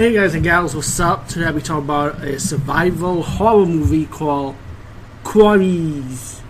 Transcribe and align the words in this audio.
Hey 0.00 0.14
guys 0.14 0.34
and 0.34 0.42
gals, 0.42 0.74
what's 0.74 0.98
up? 0.98 1.28
Today 1.28 1.52
we 1.52 1.60
talk 1.60 1.84
about 1.84 2.24
a 2.24 2.40
survival 2.40 3.22
horror 3.22 3.66
movie 3.66 4.06
called 4.06 4.56
Quarries. 5.24 6.40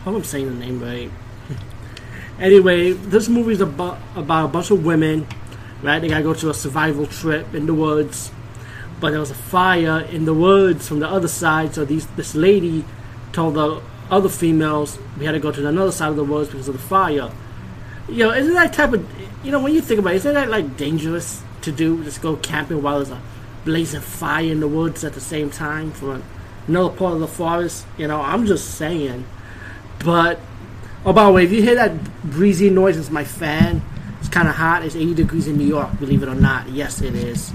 I 0.00 0.02
hope 0.02 0.16
I'm 0.16 0.24
saying 0.24 0.46
the 0.46 0.66
name 0.66 0.82
right. 0.82 1.08
anyway, 2.40 2.90
this 2.90 3.28
movie 3.28 3.52
is 3.52 3.60
about, 3.60 3.98
about 4.16 4.46
a 4.46 4.48
bunch 4.48 4.72
of 4.72 4.84
women, 4.84 5.28
right? 5.80 6.00
They 6.00 6.08
gotta 6.08 6.24
go 6.24 6.34
to 6.34 6.50
a 6.50 6.54
survival 6.54 7.06
trip 7.06 7.54
in 7.54 7.66
the 7.66 7.72
woods, 7.72 8.32
but 8.98 9.10
there 9.10 9.20
was 9.20 9.30
a 9.30 9.36
fire 9.36 10.00
in 10.00 10.24
the 10.24 10.34
woods 10.34 10.88
from 10.88 10.98
the 10.98 11.08
other 11.08 11.28
side, 11.28 11.76
so 11.76 11.84
these 11.84 12.08
this 12.16 12.34
lady 12.34 12.84
told 13.30 13.54
the 13.54 13.80
other 14.10 14.28
females 14.28 14.98
we 15.16 15.24
had 15.24 15.32
to 15.32 15.38
go 15.38 15.52
to 15.52 15.64
another 15.68 15.92
side 15.92 16.08
of 16.08 16.16
the 16.16 16.24
woods 16.24 16.50
because 16.50 16.66
of 16.66 16.74
the 16.74 16.82
fire. 16.82 17.30
You 18.08 18.24
know, 18.24 18.32
isn't 18.32 18.54
that 18.54 18.72
type 18.72 18.92
of 18.92 19.08
you 19.44 19.52
know 19.52 19.62
when 19.62 19.72
you 19.72 19.82
think 19.82 20.00
about 20.00 20.14
it, 20.14 20.16
isn't 20.16 20.34
that 20.34 20.48
like 20.48 20.76
dangerous? 20.76 21.44
To 21.62 21.72
do. 21.72 22.02
Just 22.04 22.22
go 22.22 22.36
camping 22.36 22.82
while 22.82 22.96
there's 22.96 23.10
a 23.10 23.20
blazing 23.64 24.00
fire 24.00 24.44
in 24.44 24.60
the 24.60 24.68
woods 24.68 25.04
at 25.04 25.12
the 25.12 25.20
same 25.20 25.50
time 25.50 25.90
from 25.92 26.22
another 26.66 26.94
part 26.94 27.14
of 27.14 27.20
the 27.20 27.28
forest. 27.28 27.86
You 27.96 28.08
know, 28.08 28.20
I'm 28.20 28.46
just 28.46 28.74
saying. 28.74 29.26
But 30.04 30.40
oh, 31.04 31.12
by 31.12 31.26
the 31.26 31.32
way, 31.32 31.44
if 31.44 31.52
you 31.52 31.62
hear 31.62 31.74
that 31.74 32.22
breezy 32.24 32.70
noise, 32.70 32.96
it's 32.96 33.10
my 33.10 33.24
fan. 33.24 33.82
It's 34.20 34.28
kind 34.28 34.48
of 34.48 34.54
hot. 34.54 34.84
It's 34.84 34.96
80 34.96 35.14
degrees 35.14 35.46
in 35.46 35.56
New 35.56 35.66
York, 35.66 35.98
believe 35.98 36.22
it 36.22 36.28
or 36.28 36.34
not. 36.34 36.68
Yes, 36.68 37.00
it 37.00 37.14
is. 37.14 37.52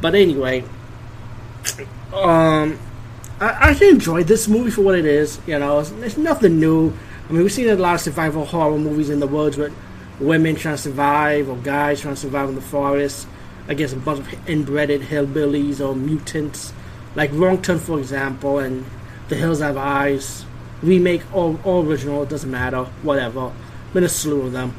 But 0.00 0.14
anyway, 0.14 0.64
um, 2.12 2.78
I 3.40 3.70
actually 3.70 3.90
enjoyed 3.90 4.26
this 4.26 4.48
movie 4.48 4.70
for 4.70 4.82
what 4.82 4.98
it 4.98 5.04
is. 5.04 5.40
You 5.46 5.58
know, 5.58 5.80
it's, 5.80 5.90
it's 5.90 6.16
nothing 6.16 6.58
new. 6.58 6.92
I 7.28 7.32
mean, 7.32 7.42
we've 7.42 7.52
seen 7.52 7.68
a 7.68 7.74
lot 7.74 7.94
of 7.94 8.00
survival 8.00 8.44
horror 8.44 8.78
movies 8.78 9.10
in 9.10 9.20
the 9.20 9.26
woods, 9.26 9.56
but 9.56 9.70
women 10.20 10.56
trying 10.56 10.76
to 10.76 10.82
survive 10.82 11.48
or 11.48 11.56
guys 11.56 12.00
trying 12.00 12.14
to 12.14 12.20
survive 12.20 12.48
in 12.48 12.54
the 12.54 12.60
forest 12.60 13.26
against 13.68 13.94
a 13.94 13.98
bunch 13.98 14.20
of 14.20 14.48
inbred 14.48 14.88
hillbillies 14.88 15.86
or 15.86 15.94
mutants, 15.94 16.72
like 17.14 17.30
Wrong 17.32 17.60
Turn, 17.60 17.78
for 17.78 17.98
example, 17.98 18.58
and 18.58 18.84
The 19.28 19.36
Hills 19.36 19.60
Have 19.60 19.76
Eyes, 19.76 20.46
remake 20.82 21.22
or, 21.34 21.58
or 21.64 21.84
original, 21.84 22.22
it 22.22 22.30
doesn't 22.30 22.50
matter, 22.50 22.84
whatever. 23.02 23.52
Been 23.92 24.04
a 24.04 24.08
slew 24.08 24.42
of 24.42 24.52
them. 24.52 24.74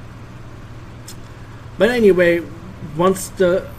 But 1.77 1.89
anyway, 1.89 2.43
once 2.97 3.29
the 3.29 3.69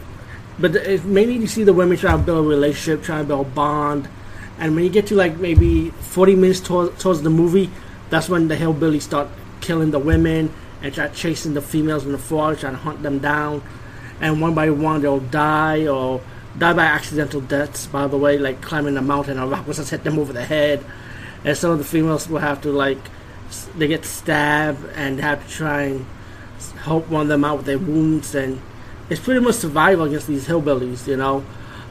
but 0.58 0.74
the, 0.74 1.00
mainly 1.04 1.36
you 1.36 1.46
see 1.46 1.64
the 1.64 1.72
women 1.72 1.96
trying 1.96 2.18
to 2.18 2.24
build 2.24 2.44
a 2.44 2.48
relationship, 2.48 3.02
trying 3.02 3.24
to 3.24 3.28
build 3.28 3.46
a 3.46 3.50
bond, 3.50 4.08
and 4.58 4.74
when 4.74 4.84
you 4.84 4.90
get 4.90 5.06
to 5.08 5.14
like 5.14 5.36
maybe 5.36 5.90
forty 5.90 6.34
minutes 6.34 6.60
towards, 6.60 7.00
towards 7.02 7.22
the 7.22 7.30
movie, 7.30 7.70
that's 8.10 8.28
when 8.28 8.48
the 8.48 8.56
hillbillies 8.56 9.02
start 9.02 9.28
killing 9.60 9.90
the 9.90 9.98
women 9.98 10.52
and 10.82 10.92
start 10.92 11.14
chasing 11.14 11.54
the 11.54 11.62
females 11.62 12.06
in 12.06 12.12
the 12.12 12.18
forest, 12.18 12.60
trying 12.60 12.74
to 12.74 12.78
hunt 12.78 13.02
them 13.02 13.18
down. 13.18 13.62
And 14.20 14.40
one 14.40 14.54
by 14.54 14.70
one, 14.70 15.02
they'll 15.02 15.20
die 15.20 15.86
or 15.86 16.20
die 16.58 16.72
by 16.72 16.84
accidental 16.84 17.40
deaths, 17.40 17.86
by 17.86 18.06
the 18.06 18.18
way, 18.18 18.38
like 18.38 18.60
climbing 18.60 18.96
a 18.96 19.02
mountain 19.02 19.38
a 19.38 19.46
rock 19.46 19.66
will 19.66 19.74
just 19.74 19.90
hit 19.90 20.04
them 20.04 20.18
over 20.18 20.32
the 20.32 20.44
head. 20.44 20.84
And 21.44 21.56
some 21.56 21.70
of 21.70 21.78
the 21.78 21.84
females 21.84 22.28
will 22.28 22.40
have 22.40 22.60
to, 22.62 22.70
like, 22.70 22.98
they 23.76 23.88
get 23.88 24.04
stabbed 24.04 24.84
and 24.94 25.20
have 25.20 25.46
to 25.46 25.52
try 25.52 25.82
and 25.82 26.06
help 26.82 27.08
one 27.08 27.22
of 27.22 27.28
them 27.28 27.44
out 27.44 27.58
with 27.58 27.66
their 27.66 27.78
wounds. 27.78 28.34
And 28.34 28.60
it's 29.08 29.20
pretty 29.20 29.40
much 29.40 29.56
survival 29.56 30.04
against 30.04 30.26
these 30.26 30.46
hillbillies, 30.46 31.06
you 31.06 31.16
know. 31.16 31.44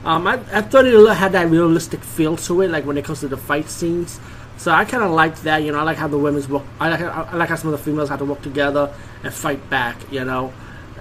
Um, 0.06 0.28
I, 0.28 0.34
I 0.54 0.62
thought 0.62 0.86
it 0.86 1.16
had 1.16 1.34
that 1.34 1.50
realistic 1.50 2.04
feel 2.04 2.38
to 2.38 2.62
it, 2.62 2.70
like 2.70 2.86
when 2.86 2.98
it 2.98 3.04
comes 3.04 3.20
to 3.22 3.28
the 3.28 3.38
fight 3.38 3.70
scenes. 3.70 4.20
So 4.59 4.72
I 4.72 4.84
kind 4.84 5.02
of 5.02 5.12
like 5.12 5.40
that, 5.44 5.64
you 5.64 5.72
know. 5.72 5.80
I 5.80 5.84
like 5.84 5.96
how 5.96 6.09
the 6.09 6.18
women's 6.18 6.50
work. 6.50 6.64
I 6.81 6.90
like 6.90 7.02
I 7.02 7.36
like 7.38 7.47
how 7.47 7.56
some 7.56 7.72
of 7.74 7.80
the 7.80 7.84
females 7.84 8.09
have 8.09 8.20
to 8.20 8.25
work 8.25 8.42
together 8.42 8.94
and 9.24 9.34
fight 9.34 9.70
back, 9.70 9.96
you 10.12 10.25
know. 10.25 10.52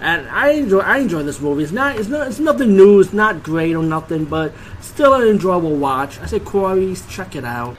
And 0.01 0.29
I 0.29 0.51
enjoy 0.51 0.79
I 0.79 0.99
enjoy 0.99 1.25
this 1.25 1.41
movie. 1.41 1.65
It's 1.65 1.73
not 1.73 1.97
it's 1.97 2.09
not 2.09 2.29
it's 2.29 2.39
nothing 2.39 2.77
new. 2.77 3.01
It's 3.01 3.13
not 3.13 3.43
great 3.43 3.75
or 3.75 3.83
nothing, 3.83 4.27
but 4.27 4.55
still 4.81 5.13
an 5.15 5.27
enjoyable 5.27 5.75
watch. 5.75 6.21
I 6.21 6.27
say 6.27 6.39
Quarries, 6.39 7.05
check 7.09 7.35
it 7.35 7.45
out. 7.45 7.77